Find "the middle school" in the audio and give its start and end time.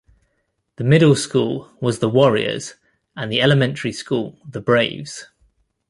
0.77-1.69